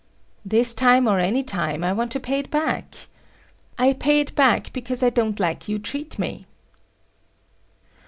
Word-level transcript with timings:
"This 0.43 0.73
time 0.73 1.07
or 1.07 1.19
any 1.19 1.43
time, 1.43 1.83
I 1.83 1.93
want 1.93 2.11
to 2.13 2.19
pay 2.19 2.39
it 2.39 2.49
back. 2.49 2.95
I 3.77 3.93
pay 3.93 4.19
it 4.19 4.33
back 4.33 4.73
because 4.73 5.03
I 5.03 5.11
don't 5.11 5.39
like 5.39 5.69
you 5.69 5.77
treat 5.77 6.17
me." 6.17 6.47